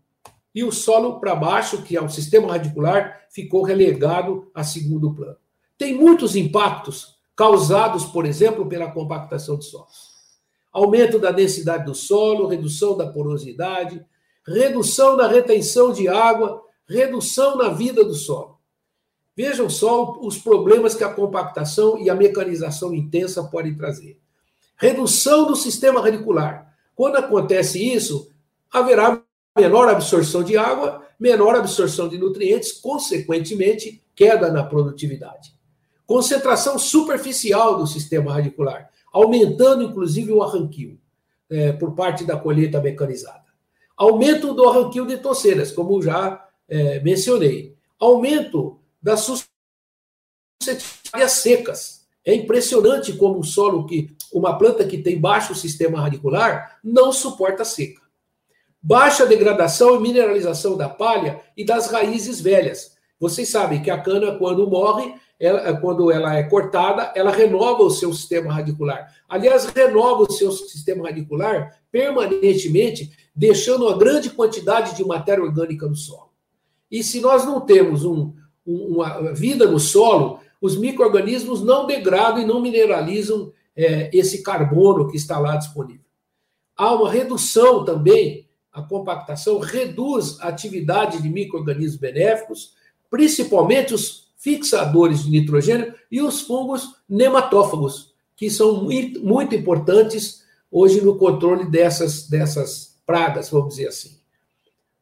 E 0.54 0.64
o 0.64 0.72
solo 0.72 1.20
para 1.20 1.36
baixo, 1.36 1.84
que 1.84 1.96
é 1.96 2.02
o 2.02 2.10
sistema 2.10 2.52
radicular, 2.52 3.26
ficou 3.30 3.64
relegado 3.64 4.50
a 4.54 4.64
segundo 4.64 5.14
plano. 5.14 5.38
Tem 5.78 5.96
muitos 5.96 6.36
impactos 6.36 7.18
causados, 7.36 8.06
por 8.06 8.26
exemplo, 8.26 8.68
pela 8.68 8.92
compactação 8.92 9.58
de 9.58 9.66
solos. 9.66 10.10
Aumento 10.72 11.18
da 11.18 11.32
densidade 11.32 11.86
do 11.86 11.96
solo, 11.96 12.48
redução 12.48 12.98
da 12.98 13.08
porosidade, 13.08 14.06
redução 14.46 15.16
da 15.16 15.28
retenção 15.28 15.94
de 15.94 16.08
água, 16.08 16.62
redução 16.88 17.58
na 17.58 17.70
vida 17.70 18.04
do 18.04 18.14
solo. 18.14 18.60
Vejam 19.36 19.70
só 19.70 20.20
os 20.20 20.38
problemas 20.38 20.96
que 20.96 21.04
a 21.04 21.14
compactação 21.14 21.98
e 21.98 22.10
a 22.10 22.16
mecanização 22.16 22.94
intensa 22.94 23.44
podem 23.46 23.74
trazer. 23.74 24.20
Redução 24.76 25.48
do 25.48 25.56
sistema 25.56 26.02
radicular. 26.02 26.76
Quando 26.94 27.16
acontece 27.16 27.82
isso, 27.82 28.29
haverá 28.72 29.22
menor 29.58 29.90
absorção 29.90 30.44
de 30.44 30.58
água, 30.58 31.06
menor 31.20 31.56
absorção 31.56 32.08
de 32.08 32.18
nutrientes, 32.18 32.72
consequentemente, 32.72 34.04
queda 34.16 34.52
na 34.52 34.64
produtividade. 34.64 35.54
Concentração 36.06 36.80
superficial 36.80 37.78
do 37.78 37.86
sistema 37.86 38.34
radicular, 38.34 38.90
aumentando 39.12 39.84
inclusive 39.84 40.32
o 40.32 40.42
arranquio 40.42 41.00
é, 41.50 41.72
por 41.74 41.94
parte 41.94 42.24
da 42.24 42.38
colheita 42.38 42.82
mecanizada. 42.82 43.46
Aumento 43.98 44.54
do 44.54 44.68
arranquio 44.68 45.06
de 45.06 45.18
toceiras, 45.18 45.72
como 45.72 46.02
já 46.02 46.48
é, 46.68 47.00
mencionei. 47.02 47.76
Aumento 48.00 48.80
das 49.02 49.28
suscetibilidades 50.62 51.34
secas. 51.34 52.08
É 52.26 52.34
impressionante 52.34 53.14
como 53.14 53.40
um 53.40 53.44
solo 53.44 53.86
que 53.86 54.16
uma 54.32 54.58
planta 54.58 54.86
que 54.86 55.00
tem 55.00 55.20
baixo 55.20 55.56
sistema 55.56 56.02
radicular 56.02 56.80
não 56.84 57.12
suporta 57.12 57.66
seca. 57.66 58.02
Baixa 58.82 59.26
degradação 59.26 59.96
e 59.96 60.00
mineralização 60.00 60.78
da 60.78 60.88
palha 60.88 61.42
e 61.56 61.66
das 61.66 61.92
raízes 61.92 62.40
velhas. 62.40 62.98
Vocês 63.20 63.50
sabem 63.50 63.82
que 63.82 63.90
a 63.90 64.00
cana, 64.00 64.38
quando 64.38 64.70
morre, 64.70 65.14
ela, 65.40 65.78
quando 65.80 66.12
ela 66.12 66.36
é 66.36 66.44
cortada, 66.44 67.14
ela 67.16 67.32
renova 67.32 67.84
o 67.84 67.90
seu 67.90 68.14
sistema 68.14 68.54
radicular. 68.54 69.14
Aliás, 69.28 69.66
renova 69.66 70.24
o 70.24 70.32
seu 70.32 70.52
sistema 70.52 71.06
radicular 71.08 71.78
permanentemente, 71.92 73.12
deixando 73.36 73.88
uma 73.88 73.98
grande 73.98 74.30
quantidade 74.30 74.96
de 74.96 75.06
matéria 75.06 75.44
orgânica 75.44 75.88
no 75.88 75.96
solo. 75.96 76.30
E 76.92 77.04
se 77.04 77.22
nós 77.22 77.46
não 77.46 77.62
temos 77.62 78.04
um, 78.04 78.34
uma 78.66 79.34
vida 79.34 79.66
no 79.66 79.80
solo, 79.80 80.40
os 80.62 80.78
micro-organismos 80.78 81.62
não 81.62 81.86
degradam 81.86 82.42
e 82.42 82.46
não 82.46 82.62
mineralizam 82.62 83.52
é, 83.76 84.10
esse 84.14 84.44
carbono 84.44 85.08
que 85.08 85.16
está 85.16 85.40
lá 85.40 85.56
disponível. 85.56 86.04
Há 86.76 86.94
uma 86.94 87.10
redução 87.10 87.86
também, 87.86 88.49
a 88.80 88.84
compactação 88.84 89.60
reduz 89.60 90.40
a 90.40 90.48
atividade 90.48 91.22
de 91.22 91.30
micro-organismos 91.30 92.00
benéficos, 92.00 92.74
principalmente 93.10 93.94
os 93.94 94.30
fixadores 94.38 95.24
de 95.24 95.32
nitrogênio, 95.32 95.94
e 96.12 96.22
os 96.22 96.42
fungos 96.42 96.96
nematófagos, 97.08 98.14
que 98.36 98.50
são 98.50 98.84
muito, 98.84 99.24
muito 99.24 99.54
importantes 99.54 100.44
hoje 100.72 101.02
no 101.02 101.18
controle 101.18 101.66
dessas, 101.66 102.28
dessas 102.28 102.96
pragas, 103.06 103.50
vamos 103.50 103.76
dizer 103.76 103.88
assim. 103.88 104.18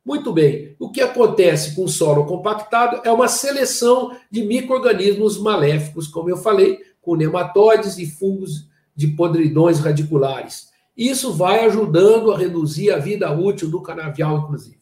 Muito 0.03 0.31
bem. 0.31 0.75
O 0.79 0.89
que 0.89 1.01
acontece 1.01 1.75
com 1.75 1.84
o 1.84 1.89
solo 1.89 2.25
compactado 2.25 3.01
é 3.03 3.12
uma 3.12 3.27
seleção 3.27 4.15
de 4.31 4.41
micro-organismos 4.41 5.38
maléficos, 5.38 6.07
como 6.07 6.29
eu 6.29 6.38
falei, 6.38 6.79
com 7.01 7.15
nematóides 7.15 7.98
e 7.98 8.05
fungos 8.05 8.67
de 8.96 9.07
podridões 9.10 9.79
radiculares. 9.79 10.69
Isso 10.98 11.32
vai 11.32 11.63
ajudando 11.66 12.32
a 12.32 12.38
reduzir 12.38 12.92
a 12.92 12.98
vida 12.98 13.32
útil 13.32 13.70
do 13.70 13.82
canavial, 13.82 14.39
inclusive. 14.39 14.80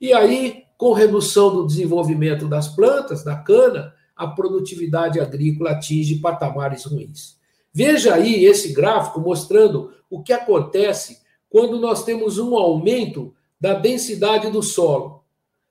E 0.00 0.12
aí, 0.12 0.62
com 0.78 0.92
redução 0.92 1.52
do 1.52 1.66
desenvolvimento 1.66 2.48
das 2.48 2.68
plantas, 2.68 3.24
da 3.24 3.36
cana, 3.36 3.92
a 4.16 4.26
produtividade 4.26 5.18
agrícola 5.18 5.72
atinge 5.72 6.20
patamares 6.20 6.84
ruins. 6.84 7.36
Veja 7.74 8.14
aí 8.14 8.44
esse 8.44 8.72
gráfico 8.72 9.20
mostrando 9.20 9.92
o 10.08 10.22
que 10.22 10.32
acontece 10.32 11.20
quando 11.48 11.80
nós 11.80 12.04
temos 12.04 12.38
um 12.38 12.54
aumento 12.56 13.34
da 13.60 13.74
densidade 13.74 14.50
do 14.50 14.62
solo. 14.62 15.24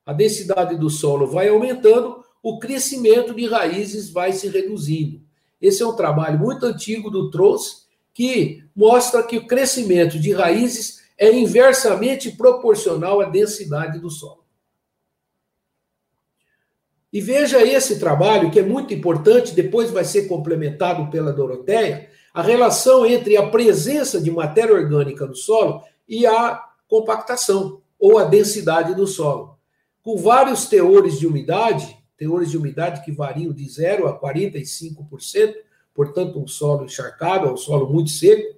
A 0.05 0.13
densidade 0.13 0.75
do 0.77 0.89
solo 0.89 1.27
vai 1.27 1.49
aumentando, 1.49 2.23
o 2.41 2.59
crescimento 2.59 3.35
de 3.35 3.45
raízes 3.45 4.09
vai 4.09 4.33
se 4.33 4.47
reduzindo. 4.47 5.21
Esse 5.61 5.83
é 5.83 5.85
um 5.85 5.95
trabalho 5.95 6.39
muito 6.39 6.65
antigo 6.65 7.09
do 7.09 7.29
Trouxe, 7.29 7.80
que 8.13 8.63
mostra 8.75 9.23
que 9.23 9.37
o 9.37 9.47
crescimento 9.47 10.19
de 10.19 10.33
raízes 10.33 11.01
é 11.17 11.31
inversamente 11.31 12.31
proporcional 12.31 13.21
à 13.21 13.25
densidade 13.25 13.99
do 13.99 14.09
solo. 14.09 14.41
E 17.13 17.19
veja 17.19 17.61
esse 17.61 17.99
trabalho, 17.99 18.49
que 18.49 18.59
é 18.59 18.63
muito 18.63 18.93
importante, 18.93 19.53
depois 19.53 19.91
vai 19.91 20.05
ser 20.05 20.27
complementado 20.27 21.11
pela 21.11 21.33
Doroteia, 21.33 22.09
a 22.33 22.41
relação 22.41 23.05
entre 23.05 23.35
a 23.35 23.49
presença 23.49 24.21
de 24.21 24.31
matéria 24.31 24.73
orgânica 24.73 25.25
no 25.25 25.35
solo 25.35 25.83
e 26.07 26.25
a 26.25 26.63
compactação, 26.87 27.81
ou 27.99 28.17
a 28.17 28.23
densidade 28.23 28.95
do 28.95 29.05
solo. 29.05 29.57
Com 30.01 30.17
vários 30.17 30.65
teores 30.65 31.19
de 31.19 31.27
umidade, 31.27 31.97
teores 32.17 32.49
de 32.49 32.57
umidade 32.57 33.03
que 33.03 33.11
variam 33.11 33.53
de 33.53 33.67
0 33.69 34.07
a 34.07 34.19
45%, 34.19 35.53
portanto, 35.93 36.39
um 36.39 36.47
solo 36.47 36.85
encharcado, 36.85 37.51
um 37.51 37.57
solo 37.57 37.89
muito 37.89 38.09
seco, 38.09 38.55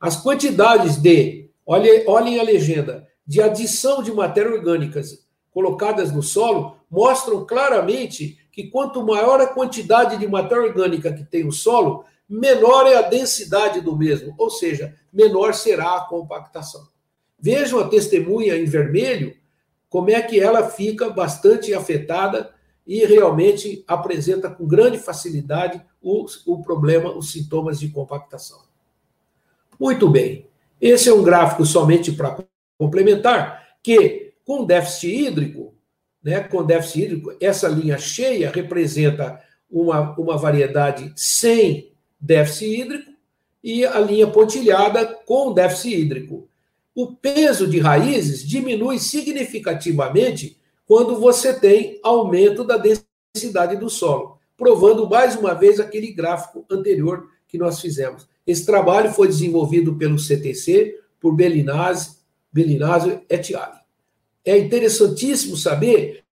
as 0.00 0.20
quantidades 0.20 0.96
de, 0.96 1.48
olhem, 1.64 2.04
olhem 2.06 2.40
a 2.40 2.42
legenda, 2.42 3.06
de 3.26 3.40
adição 3.40 4.02
de 4.02 4.12
matéria 4.12 4.52
orgânicas 4.52 5.26
colocadas 5.52 6.10
no 6.12 6.22
solo 6.22 6.76
mostram 6.90 7.44
claramente 7.46 8.38
que 8.50 8.64
quanto 8.64 9.04
maior 9.04 9.40
a 9.40 9.46
quantidade 9.46 10.18
de 10.18 10.26
matéria 10.26 10.64
orgânica 10.64 11.12
que 11.12 11.24
tem 11.24 11.46
o 11.46 11.52
solo, 11.52 12.04
menor 12.28 12.86
é 12.86 12.96
a 12.96 13.02
densidade 13.02 13.80
do 13.80 13.96
mesmo, 13.96 14.34
ou 14.36 14.50
seja, 14.50 14.94
menor 15.12 15.54
será 15.54 15.96
a 15.96 16.04
compactação. 16.06 16.88
Vejam 17.38 17.78
a 17.78 17.88
testemunha 17.88 18.56
em 18.56 18.64
vermelho, 18.64 19.34
como 19.88 20.10
é 20.10 20.20
que 20.22 20.40
ela 20.40 20.70
fica 20.70 21.10
bastante 21.10 21.74
afetada 21.74 22.54
e 22.86 23.04
realmente 23.04 23.84
apresenta 23.86 24.50
com 24.50 24.66
grande 24.66 24.98
facilidade 24.98 25.80
o, 26.00 26.26
o 26.46 26.62
problema, 26.62 27.16
os 27.16 27.30
sintomas 27.30 27.78
de 27.78 27.88
compactação. 27.88 28.60
Muito 29.78 30.08
bem. 30.08 30.46
Esse 30.80 31.08
é 31.08 31.14
um 31.14 31.22
gráfico 31.22 31.64
somente 31.64 32.12
para 32.12 32.44
complementar 32.76 33.76
que 33.82 34.32
com 34.44 34.64
déficit 34.64 35.26
hídrico, 35.26 35.74
né, 36.22 36.40
com 36.40 36.64
déficit 36.64 37.04
hídrico, 37.04 37.36
essa 37.40 37.68
linha 37.68 37.98
cheia 37.98 38.50
representa 38.50 39.40
uma, 39.70 40.14
uma 40.18 40.36
variedade 40.36 41.12
sem 41.16 41.92
déficit 42.20 42.80
hídrico 42.80 43.12
e 43.62 43.84
a 43.86 44.00
linha 44.00 44.26
pontilhada 44.26 45.06
com 45.06 45.52
déficit 45.52 46.00
hídrico. 46.00 46.48
O 46.94 47.14
peso 47.14 47.66
de 47.66 47.78
raízes 47.78 48.46
diminui 48.46 48.98
significativamente 48.98 50.60
quando 50.92 51.16
você 51.16 51.54
tem 51.54 51.98
aumento 52.02 52.62
da 52.64 52.76
densidade 52.76 53.76
do 53.76 53.88
solo, 53.88 54.38
provando 54.58 55.08
mais 55.08 55.34
uma 55.34 55.54
vez 55.54 55.80
aquele 55.80 56.12
gráfico 56.12 56.66
anterior 56.70 57.30
que 57.48 57.56
nós 57.56 57.80
fizemos. 57.80 58.28
Esse 58.46 58.66
trabalho 58.66 59.10
foi 59.10 59.26
desenvolvido 59.26 59.96
pelo 59.96 60.18
CTC, 60.18 61.00
por 61.18 61.34
Belinazzi, 61.34 62.18
Belinazzi 62.52 63.22
et 63.30 63.54
al 63.54 63.72
é 64.44 64.58
interessantíssimo 64.58 65.56
saber 65.56 66.24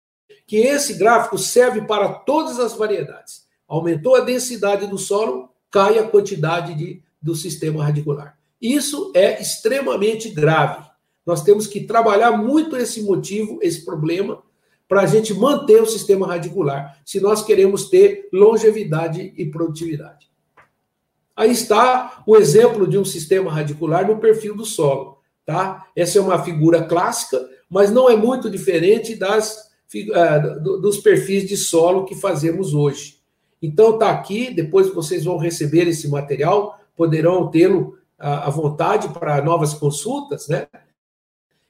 que 0.46 0.59
esse 0.59 0.92
gráfico 0.92 1.38
serve 1.38 1.81
para 1.87 2.12
todas 2.12 2.59
as 2.59 2.75
variedades. 2.75 3.46
Aumentou 3.66 4.14
a 4.14 4.20
densidade 4.20 4.87
do 4.87 4.99
solo, 4.99 5.49
cai 5.70 5.99
a 5.99 6.07
quantidade 6.07 6.75
de, 6.75 7.03
do 7.23 7.35
sistema 7.35 7.83
radicular. 7.83 8.38
Isso 8.61 9.11
é 9.14 9.40
extremamente 9.40 10.29
grave. 10.29 10.87
Nós 11.25 11.42
temos 11.42 11.66
que 11.66 11.81
trabalhar 11.81 12.33
muito 12.33 12.77
esse 12.77 13.01
motivo, 13.01 13.59
esse 13.62 13.87
problema, 13.87 14.42
para 14.90 15.03
a 15.03 15.07
gente 15.07 15.33
manter 15.33 15.81
o 15.81 15.87
sistema 15.87 16.26
radicular, 16.26 17.00
se 17.07 17.18
nós 17.18 17.42
queremos 17.42 17.88
ter 17.88 18.29
longevidade 18.33 19.33
e 19.38 19.46
produtividade. 19.46 20.29
Aí 21.35 21.53
está 21.53 22.22
o 22.26 22.37
exemplo 22.37 22.87
de 22.87 22.98
um 22.98 23.05
sistema 23.07 23.50
radicular 23.50 24.07
no 24.07 24.18
perfil 24.18 24.55
do 24.55 24.66
solo. 24.66 25.18
Tá? 25.46 25.87
Essa 25.96 26.18
é 26.18 26.20
uma 26.20 26.42
figura 26.42 26.83
clássica 26.83 27.48
mas 27.70 27.92
não 27.92 28.11
é 28.11 28.16
muito 28.16 28.50
diferente 28.50 29.14
das, 29.14 29.70
uh, 29.94 30.81
dos 30.81 30.98
perfis 30.98 31.48
de 31.48 31.57
solo 31.57 32.05
que 32.05 32.16
fazemos 32.16 32.74
hoje. 32.74 33.20
Então 33.62 33.94
está 33.94 34.11
aqui, 34.11 34.53
depois 34.53 34.92
vocês 34.92 35.24
vão 35.24 35.38
receber 35.38 35.87
esse 35.87 36.09
material, 36.09 36.81
poderão 36.96 37.48
tê-lo 37.48 37.96
à 38.18 38.50
vontade 38.50 39.09
para 39.11 39.40
novas 39.40 39.72
consultas, 39.72 40.48
né? 40.48 40.66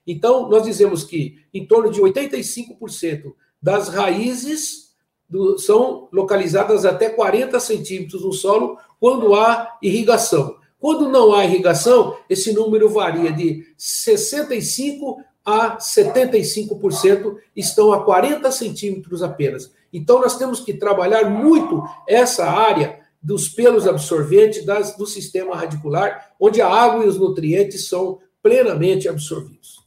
Então, 0.07 0.49
nós 0.49 0.65
dizemos 0.65 1.05
que 1.05 1.39
em 1.53 1.67
torno 1.67 1.91
de 1.91 2.01
85% 2.01 3.33
das 3.63 3.89
raízes 3.89 4.91
do, 5.29 5.59
são 5.59 6.09
localizadas 6.13 6.85
até 6.85 7.09
40 7.09 7.59
centímetros 7.61 8.25
no 8.25 8.33
solo 8.33 8.79
quando 8.99 9.35
há 9.35 9.77
irrigação. 9.83 10.57
Quando 10.79 11.09
não 11.09 11.35
há 11.35 11.45
irrigação, 11.45 12.17
esse 12.29 12.53
número 12.53 12.89
varia 12.89 13.33
de 13.33 13.67
65 13.77 15.23
a 15.45 15.77
75% 15.79 17.37
estão 17.55 17.93
a 17.93 18.05
40 18.05 18.51
centímetros 18.51 19.23
apenas. 19.23 19.73
Então, 19.93 20.21
nós 20.21 20.39
temos 20.39 20.61
que 20.61 20.75
trabalhar 20.75 21.29
muito 21.29 21.83
essa 22.07 22.47
área 22.47 23.01
dos 23.23 23.49
pelos 23.49 23.87
absorventes 23.87 24.65
das, 24.65 24.97
do 24.97 25.07
sistema 25.07 25.55
radicular, 25.55 26.33
onde 26.41 26.63
a 26.63 26.69
água 26.69 27.05
e 27.05 27.09
os 27.09 27.19
nutrientes 27.19 27.87
são 27.89 28.19
plenamente 28.43 29.09
absorvidos. 29.09 29.80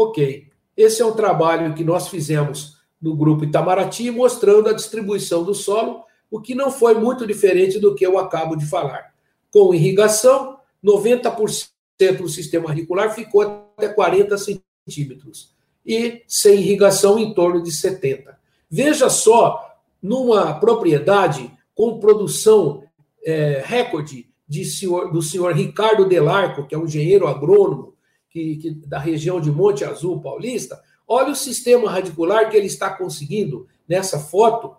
Ok, 0.00 0.46
esse 0.76 1.02
é 1.02 1.04
um 1.04 1.10
trabalho 1.10 1.74
que 1.74 1.82
nós 1.82 2.06
fizemos 2.06 2.76
no 3.02 3.16
grupo 3.16 3.42
Itamaraty, 3.42 4.12
mostrando 4.12 4.68
a 4.68 4.72
distribuição 4.72 5.42
do 5.42 5.52
solo, 5.52 6.04
o 6.30 6.40
que 6.40 6.54
não 6.54 6.70
foi 6.70 6.94
muito 6.94 7.26
diferente 7.26 7.80
do 7.80 7.96
que 7.96 8.06
eu 8.06 8.16
acabo 8.16 8.54
de 8.54 8.64
falar. 8.64 9.12
Com 9.50 9.74
irrigação, 9.74 10.56
90% 10.84 11.68
do 12.16 12.28
sistema 12.28 12.68
radicular 12.68 13.12
ficou 13.12 13.42
até 13.76 13.88
40 13.88 14.38
centímetros. 14.38 15.52
E 15.84 16.22
sem 16.28 16.60
irrigação, 16.60 17.18
em 17.18 17.34
torno 17.34 17.60
de 17.60 17.72
70. 17.72 18.38
Veja 18.70 19.10
só, 19.10 19.80
numa 20.00 20.60
propriedade 20.60 21.50
com 21.74 21.98
produção 21.98 22.84
é, 23.24 23.64
recorde 23.66 24.28
de 24.48 24.64
senhor, 24.64 25.10
do 25.10 25.20
senhor 25.20 25.52
Ricardo 25.54 26.08
Delarco, 26.08 26.68
que 26.68 26.74
é 26.76 26.78
um 26.78 26.84
engenheiro 26.84 27.26
agrônomo 27.26 27.97
que, 28.30 28.56
que, 28.56 28.70
da 28.70 28.98
região 28.98 29.40
de 29.40 29.50
Monte 29.50 29.84
Azul 29.84 30.20
Paulista, 30.20 30.82
olha 31.06 31.32
o 31.32 31.36
sistema 31.36 31.90
radicular 31.90 32.50
que 32.50 32.56
ele 32.56 32.66
está 32.66 32.90
conseguindo 32.90 33.66
nessa 33.88 34.18
foto, 34.18 34.76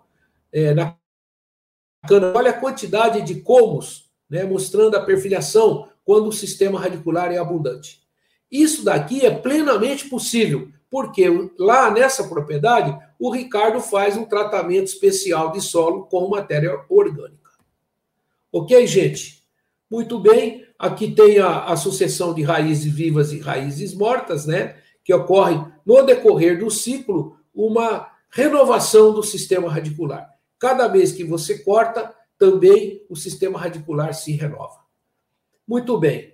é, 0.52 0.72
na 0.74 0.96
cana. 2.06 2.32
Olha 2.34 2.50
a 2.50 2.60
quantidade 2.60 3.22
de 3.22 3.40
comos, 3.40 4.10
né, 4.28 4.44
mostrando 4.44 4.96
a 4.96 5.04
perfilhação 5.04 5.88
quando 6.04 6.28
o 6.28 6.32
sistema 6.32 6.80
radicular 6.80 7.32
é 7.32 7.38
abundante. 7.38 8.00
Isso 8.50 8.84
daqui 8.84 9.24
é 9.24 9.30
plenamente 9.30 10.08
possível, 10.08 10.68
porque 10.90 11.26
lá 11.58 11.90
nessa 11.90 12.28
propriedade 12.28 12.96
o 13.18 13.30
Ricardo 13.30 13.80
faz 13.80 14.16
um 14.16 14.24
tratamento 14.24 14.86
especial 14.86 15.52
de 15.52 15.60
solo 15.60 16.06
com 16.06 16.28
matéria 16.28 16.84
orgânica. 16.88 17.50
Ok, 18.52 18.86
gente? 18.86 19.44
Muito 19.88 20.18
bem. 20.18 20.66
Aqui 20.80 21.10
tem 21.10 21.38
a, 21.38 21.64
a 21.64 21.76
sucessão 21.76 22.32
de 22.32 22.42
raízes 22.42 22.90
vivas 22.90 23.34
e 23.34 23.38
raízes 23.38 23.92
mortas, 23.92 24.46
né? 24.46 24.76
Que 25.04 25.12
ocorre 25.12 25.62
no 25.84 26.00
decorrer 26.00 26.58
do 26.58 26.70
ciclo 26.70 27.36
uma 27.54 28.08
renovação 28.30 29.12
do 29.12 29.22
sistema 29.22 29.70
radicular. 29.70 30.26
Cada 30.58 30.88
vez 30.88 31.12
que 31.12 31.22
você 31.22 31.58
corta, 31.58 32.14
também 32.38 33.04
o 33.10 33.14
sistema 33.14 33.58
radicular 33.58 34.14
se 34.14 34.32
renova. 34.32 34.78
Muito 35.68 35.98
bem. 35.98 36.32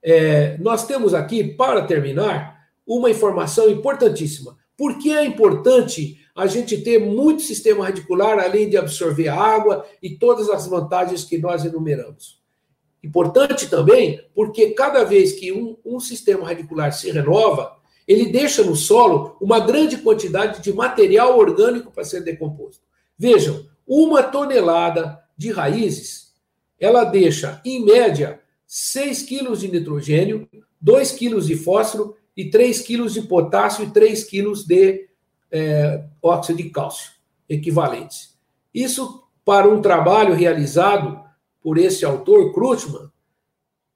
É, 0.00 0.56
nós 0.58 0.86
temos 0.86 1.12
aqui, 1.12 1.42
para 1.42 1.84
terminar, 1.84 2.68
uma 2.86 3.10
informação 3.10 3.68
importantíssima. 3.68 4.56
Por 4.76 4.96
que 4.98 5.10
é 5.10 5.24
importante 5.24 6.24
a 6.36 6.46
gente 6.46 6.78
ter 6.82 7.00
muito 7.00 7.42
sistema 7.42 7.84
radicular, 7.84 8.38
além 8.38 8.70
de 8.70 8.76
absorver 8.76 9.26
água 9.26 9.84
e 10.00 10.10
todas 10.10 10.48
as 10.48 10.68
vantagens 10.68 11.24
que 11.24 11.36
nós 11.36 11.64
enumeramos? 11.64 12.38
Importante 13.02 13.68
também 13.68 14.20
porque 14.34 14.70
cada 14.70 15.04
vez 15.04 15.32
que 15.32 15.52
um, 15.52 15.76
um 15.84 16.00
sistema 16.00 16.46
radicular 16.46 16.92
se 16.92 17.10
renova, 17.10 17.76
ele 18.06 18.32
deixa 18.32 18.62
no 18.64 18.74
solo 18.74 19.36
uma 19.40 19.60
grande 19.60 19.98
quantidade 19.98 20.62
de 20.62 20.72
material 20.72 21.38
orgânico 21.38 21.92
para 21.92 22.04
ser 22.04 22.22
decomposto. 22.22 22.82
Vejam, 23.18 23.66
uma 23.86 24.22
tonelada 24.22 25.20
de 25.36 25.50
raízes, 25.50 26.32
ela 26.80 27.04
deixa, 27.04 27.60
em 27.64 27.84
média, 27.84 28.40
6 28.66 29.22
quilos 29.22 29.60
de 29.60 29.70
nitrogênio, 29.70 30.48
2 30.80 31.12
quilos 31.12 31.46
de 31.46 31.56
fósforo 31.56 32.16
e 32.36 32.50
3 32.50 32.80
quilos 32.80 33.14
de 33.14 33.22
potássio 33.22 33.84
e 33.84 33.90
3 33.90 34.24
quilos 34.24 34.64
de 34.64 35.08
é, 35.50 36.04
óxido 36.22 36.62
de 36.62 36.70
cálcio 36.70 37.12
equivalentes. 37.48 38.36
Isso 38.72 39.24
para 39.44 39.68
um 39.68 39.80
trabalho 39.80 40.34
realizado 40.34 41.27
por 41.62 41.78
esse 41.78 42.04
autor, 42.04 42.52
Krutman, 42.52 43.10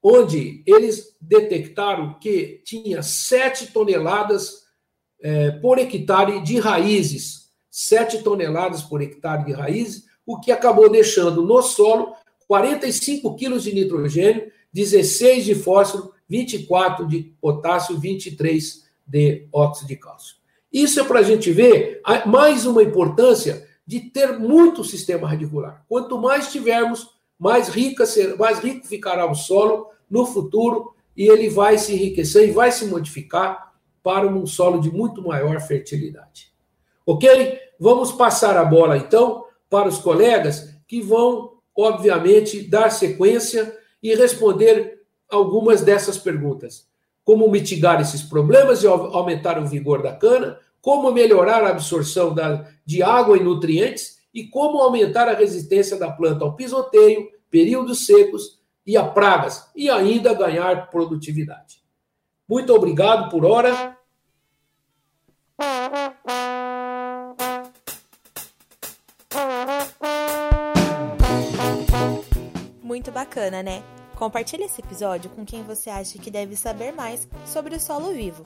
onde 0.03 0.63
eles 0.67 1.17
detectaram 1.21 2.19
que 2.19 2.61
tinha 2.65 3.03
7 3.03 3.69
toneladas 3.69 4.63
é, 5.21 5.53
por 5.53 5.79
hectare 5.79 6.43
de 6.43 6.59
raízes, 6.59 7.51
7 7.71 8.23
toneladas 8.23 8.83
por 8.83 9.01
hectare 9.01 9.45
de 9.45 9.53
raízes, 9.53 10.05
o 10.27 10.41
que 10.41 10.51
acabou 10.51 10.91
deixando 10.91 11.43
no 11.43 11.63
solo 11.63 12.15
45 12.49 13.35
quilos 13.37 13.63
de 13.63 13.73
nitrogênio, 13.73 14.51
16 14.73 15.45
de 15.45 15.55
fósforo, 15.55 16.13
24 16.29 17.07
de 17.07 17.35
potássio, 17.41 17.99
23 17.99 18.85
de 19.07 19.47
óxido 19.53 19.89
de 19.89 19.97
cálcio. 19.97 20.37
Isso 20.73 21.01
é 21.01 21.05
para 21.05 21.21
a 21.21 21.23
gente 21.23 21.53
ver 21.53 22.01
mais 22.27 22.65
uma 22.65 22.83
importância 22.83 23.69
de 23.87 24.01
ter 24.01 24.39
muito 24.39 24.85
sistema 24.85 25.29
radicular. 25.29 25.85
Quanto 25.89 26.19
mais 26.19 26.51
tivermos, 26.51 27.09
mais, 27.43 27.69
rica, 27.69 28.05
mais 28.39 28.61
rico 28.61 28.87
ficará 28.87 29.29
o 29.29 29.35
solo 29.35 29.91
no 30.09 30.25
futuro 30.25 30.95
e 31.17 31.29
ele 31.29 31.49
vai 31.49 31.77
se 31.77 31.93
enriquecer 31.93 32.49
e 32.49 32.53
vai 32.53 32.71
se 32.71 32.87
modificar 32.87 33.73
para 34.01 34.29
um 34.29 34.47
solo 34.47 34.81
de 34.81 34.89
muito 34.93 35.21
maior 35.21 35.61
fertilidade. 35.61 36.53
Ok? 37.05 37.59
Vamos 37.81 38.13
passar 38.13 38.57
a 38.57 38.65
bola 38.65 38.97
então 38.97 39.45
para 39.69 39.89
os 39.89 39.99
colegas 39.99 40.73
que 40.87 41.03
vão, 41.03 41.55
obviamente, 41.77 42.63
dar 42.63 42.91
sequência 42.91 43.77
e 44.01 44.15
responder 44.15 45.01
algumas 45.29 45.83
dessas 45.83 46.17
perguntas. 46.17 46.87
Como 47.25 47.51
mitigar 47.51 48.01
esses 48.01 48.23
problemas 48.23 48.85
e 48.85 48.87
aumentar 48.87 49.59
o 49.59 49.67
vigor 49.67 50.01
da 50.01 50.13
cana? 50.13 50.61
Como 50.81 51.11
melhorar 51.11 51.65
a 51.65 51.71
absorção 51.71 52.33
da, 52.33 52.69
de 52.87 53.03
água 53.03 53.37
e 53.37 53.43
nutrientes? 53.43 54.23
E 54.33 54.45
como 54.45 54.79
aumentar 54.79 55.29
a 55.29 55.35
resistência 55.35 55.99
da 55.99 56.11
planta 56.11 56.45
ao 56.45 56.55
pisoteio, 56.55 57.32
períodos 57.53 58.07
secos 58.07 58.59
e 58.85 58.97
a 58.97 59.05
pragas? 59.05 59.71
E 59.77 59.91
ainda 59.91 60.33
ganhar 60.33 60.91
produtividade. 60.91 61.83
Muito 62.49 62.75
obrigado 62.75 63.31
por 63.31 63.45
hora. 63.45 63.97
Muito 72.83 73.13
bacana, 73.13 73.63
né? 73.63 73.83
Compartilhe 74.17 74.65
esse 74.65 74.81
episódio 74.81 75.31
com 75.31 75.45
quem 75.45 75.63
você 75.63 75.91
acha 75.91 76.19
que 76.19 76.31
deve 76.31 76.57
saber 76.57 76.93
mais 76.93 77.29
sobre 77.45 77.75
o 77.75 77.81
solo 77.81 78.13
vivo. 78.13 78.45